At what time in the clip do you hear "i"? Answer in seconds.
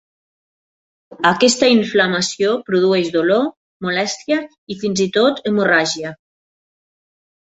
4.73-4.79, 5.05-5.07